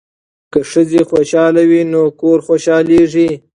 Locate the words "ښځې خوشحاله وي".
0.71-1.81